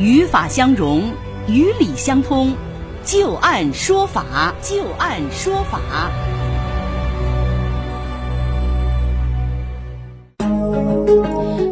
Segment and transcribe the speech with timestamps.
[0.00, 1.12] 语法相融，
[1.46, 2.54] 语理相通，
[3.04, 4.24] 就按说法，
[4.62, 5.78] 就按说法。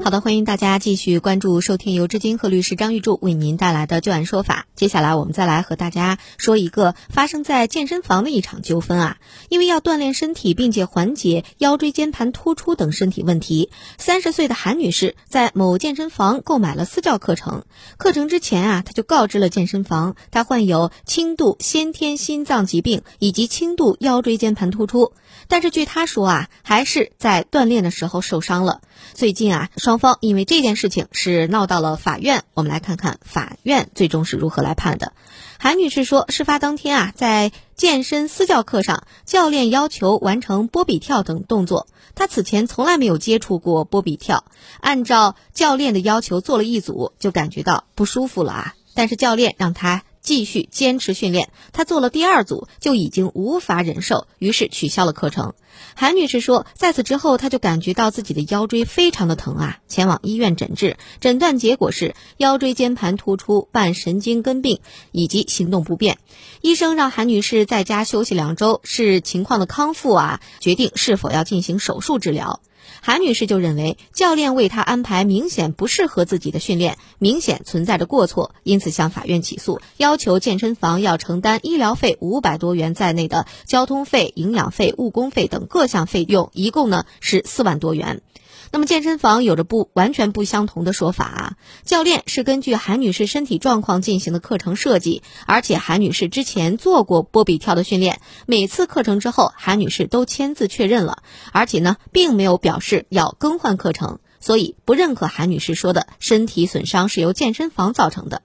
[0.08, 4.66] 好的，欢迎大家继续关注收听由知金和律师张玉柱为您带来的旧案说法。
[4.74, 9.18] 接下来我们再来和大家说一个发生在健身房的一场纠纷啊。
[9.50, 17.66] 因为要锻炼身体，并且缓解腰椎间盘突出等身体问题，三十岁的韩女士在某健身房购买了私教课程。
[17.98, 25.12] 课程之前啊，她就告知了健身房，她患有轻度先天心脏疾病以及轻度腰椎间盘突出。
[25.48, 28.80] 但是据她说啊，还是在锻炼的时候受伤了。
[29.15, 32.45] 最近啊，双方因为这件事情是闹到了法院。
[32.55, 35.12] 我们来看看法院最终是如何来判的。
[35.59, 44.45] 韩女士说，事发当天啊，在健身私教课上，教练要求完成波比跳等动作，她此前从来没有接触过波比跳，
[44.80, 48.75] 按照教练的要求做了一组，就感觉到不舒服了啊。
[48.95, 50.03] 但是教练让她。
[50.28, 55.55] 继续坚持训练，她做了第二组就已经无法忍受，于是取消了课程。
[55.94, 64.80] 韩女士说，在此之后，她就感觉到自己的腰椎非常的疼啊，前往医院诊治，诊断结果是腰椎间盘突出伴神经根病
[65.12, 66.19] 以及行动不便。
[66.60, 72.60] 医生让韩女士在家休息两周，视情况的康复啊，决定是否要进行手术治疗。
[73.01, 88.21] 韩女士就认为教练为她安排明显不适合自己的训练，明显存在着过错，因此向法院起诉，要求健身房要承担医疗费五百多元在内的交通费、营养费、误工费等各项费用，一共呢是四万多元。
[88.70, 108.42] 那么健身房有着不完全不相同的说法啊，教练是根据韩女士身体状况进行的课程设计，而且韩女士之前做过波比跳的训练，每次课程之后，韩女士都签字确认了，而且呢，并没有表示要更换课程，所以不认可韩女士说的身体损伤是由健身房造成的。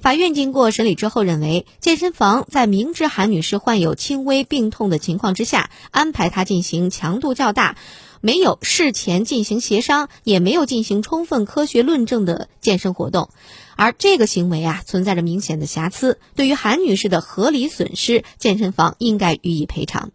[0.00, 7.76] 法院经过审理之后认为，健身房在明知韩女士患有轻微病痛的情况之下，安排她进行强度较大。
[8.20, 13.30] 没有事前进行协商，也没有进行充分科学论证的健身活动，
[13.76, 20.10] 而这个行为啊存在着明显的瑕疵，对于韩女士的合理损失，健身房应该予以赔偿。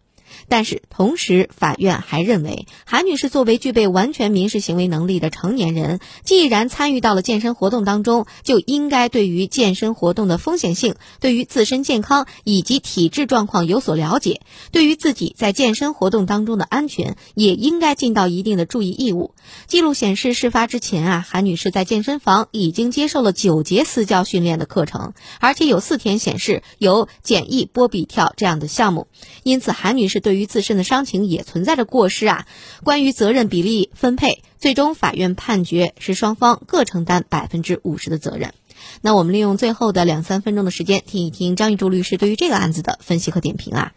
[0.48, 14.40] 但是同时，法院还认为，韩女士作为具备完全民事行为能力的成年人，既然参与到了健身活动当中，就应该对于健身活动的风险性、对于自身健康以及体质状况有所了解，
[14.70, 19.34] 对于自己在健身活动当中的安全，也应该尽到一定的注意义务。
[19.66, 29.06] 记录显示，事发之前啊，韩女士在健身房已经接受了九节私教训练的课程，而且有四天显示有简易波比跳这样的项目，
[29.42, 30.34] 因此韩女士对。
[30.34, 32.44] 于自身的伤情也存在着过失啊。
[32.82, 38.52] 关于责任比例分配，最终法院判决是双方各承担百分之五十的责任。
[39.00, 43.92] 那我们利用最后的两三分钟的时间，听一听张玉柱律师对于这个案子的分析和点评啊。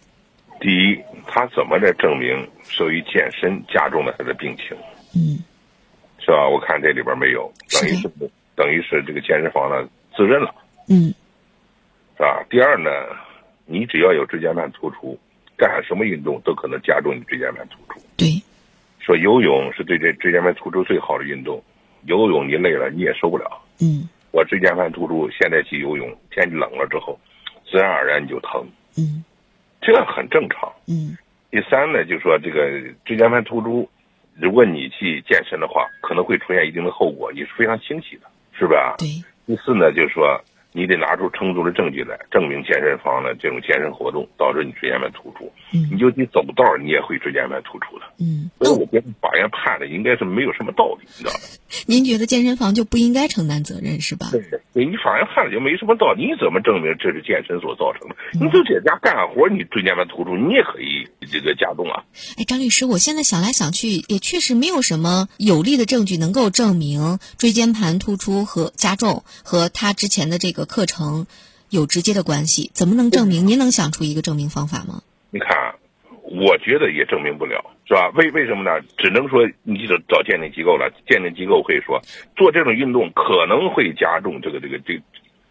[0.61, 4.77] 第一，他怎么来证明受于健身加重了他的病情？
[5.15, 5.41] 嗯，
[6.19, 6.47] 是吧？
[6.47, 8.07] 我看这里边没有，等于是
[8.55, 10.53] 等于是这个健身房呢自认了。
[10.87, 11.15] 嗯，
[12.15, 12.45] 是吧？
[12.47, 12.91] 第二呢，
[13.65, 15.17] 你只要有椎间盘突出。
[15.57, 17.99] 干什么运动都可能加重你椎间盘突出。
[18.15, 18.27] 对，
[18.99, 21.61] 说游泳是对这椎间盘突出最好的运动，
[22.05, 23.59] 游泳你累了你也受不了。
[23.81, 27.19] 嗯，我椎间盘突出，现在去游泳，天气冷了之后，
[27.69, 28.63] 自然而然你就疼。
[28.97, 29.25] 嗯，
[29.81, 30.71] 这很正常。
[30.87, 31.17] 嗯，
[31.49, 32.61] 第三呢，就说这个
[33.03, 33.89] 椎间盘突出，
[34.35, 38.95] 如果你去健身的话，可能会出现一定的后果，你是非常清晰的，是吧？
[38.99, 39.07] 对。
[39.47, 40.39] 第四呢，就是说。
[40.77, 45.51] 你得拿出充足的证据来证明健身房的这种健身活动导致你椎间盘突出。
[45.73, 48.05] 嗯，你就你走道你也会椎间盘突出的。
[48.19, 51.39] 嗯，所以我觉得法院判的应该是没有什么道理，你知道吧？
[51.87, 54.29] 您觉得健身房就不应该承担责任是吧？
[54.31, 54.41] 对，
[54.73, 56.27] 对你法院判的就没什么道理。
[56.27, 58.15] 你怎么证明这是健身所造成的？
[58.33, 62.05] 你就在家干活，你椎间盘突出，你也可以这个加重啊。
[62.37, 71.25] 哎，张律师，我现在想来想去，也确实没有什么有力的证据能够证明椎间盘突出和加重和他之前的这个课程。
[71.69, 73.45] 有直接的关系，怎么能证明？
[73.45, 75.01] 您能想出一个证明方法吗？
[75.31, 75.75] 你看，
[76.23, 78.07] 我觉得也证明不了，是吧？
[78.15, 78.79] 为为什么呢？
[78.97, 81.99] 只能说你得找鉴定机构了，鉴定机构会说
[82.37, 84.95] 做这种运动可能会加重这个这个这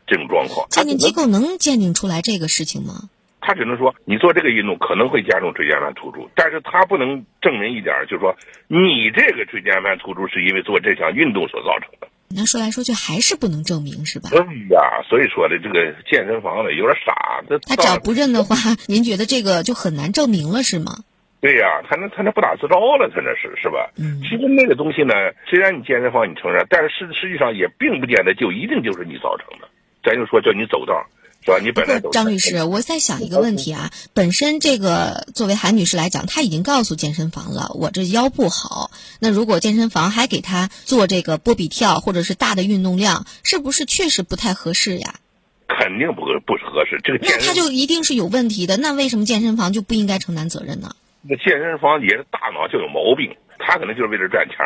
[0.06, 0.66] 这种状况。
[0.70, 3.10] 鉴定机构能鉴定出来这个事情吗？
[3.42, 8.34] 他只能说你做这个运动可能会加重椎间盘突出，但是他不能证明一点，就是说
[8.68, 12.05] 你这个椎间盘突出是因为做这项运动所造成的。
[12.28, 14.30] 那说来说去还是不能证明，是吧？
[14.32, 14.38] 哎
[14.70, 17.14] 呀，所以说的这个健身房的有点傻。
[17.66, 18.56] 他只要不认的话，
[18.88, 20.92] 您觉得这个就很难证明了，是吗？
[21.40, 23.90] 对呀、他那他那不打自招了，他那是是吧？
[23.98, 25.14] 嗯其实那个东西呢，
[25.48, 29.68] 虽然你健身房你承认，但是实实际上也并不见得就一定就是你造成的。
[30.02, 31.04] 咱就说叫你走道，
[31.46, 31.58] 是吧？
[31.62, 38.90] 你本来张律师，我在想一个问题啊，本身这个作为韩女士来讲，她已经告诉健身房了，我这腰不好。
[39.20, 45.14] 那如果健身房还给她做这个波比跳或者是大的运动量，是不是确实不太合适呀？
[45.68, 47.00] 肯定不不合适。
[47.04, 48.76] 这个那健身她就一定是有问题的。
[48.76, 50.96] 那为什么健身房就不应该承担责任呢？
[51.22, 54.56] 那健身房也是大脑就有毛病，他可能就是为了赚钱。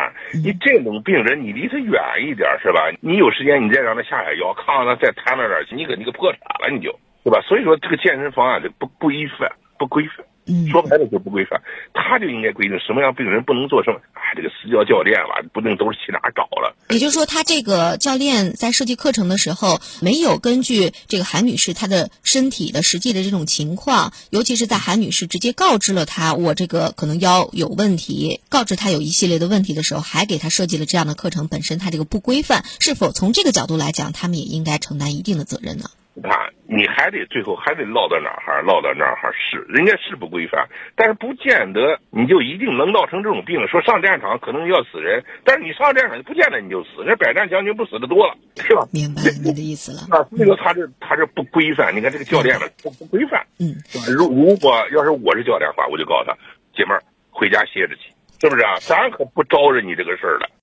[0.42, 2.90] 你这种病人，你离他远一点是吧？
[3.00, 6.90] 你有时间你再让他下下腰，看看他再瘫那点去，你可你可破产了你就，
[7.24, 7.40] 对吧？
[7.42, 10.24] 所以说这个健身房啊，这不规范，不规范。
[10.46, 11.60] 嗯说白了就不规范，
[11.92, 14.00] 他就应该规定什么样病人不能做什么。
[14.12, 16.74] 啊，这个私教教练吧，不定都是去哪儿找了。
[16.88, 35.90] 也就是说，他这个教练在设计课程的时候，没有根据这个韩女士她的身体的实际的这种情况，尤其是在韩女士直接告知了她我这个可能腰有问题，告知她有一系列的问题的时候，还给她设计了这样的课程，本身他这个不规范，是否从这个角度来讲，他们也应该承担一定的责任呢？
[36.12, 36.36] 你看，
[36.66, 43.66] 你还得最后还得落到哪儿哈，落到哪儿哈是，人家是不规范，但是不见得你就一定能闹成这种病。
[43.68, 48.88] 说上战场可能要死人，但是你上战场不见得你就死，那百战将军不死的多了，是吧？
[48.92, 50.00] 明白你的意思了。
[50.10, 54.04] 啊，所以说他这他这不规范，你看这个教练呢不不规范，嗯，是吧？
[54.12, 56.36] 如如果要是我是教练的话，我就告诉他，
[56.74, 58.10] 姐妹儿回家歇着去，
[58.40, 58.74] 是不是啊？
[58.80, 60.50] 咱可不招惹你这个事儿了。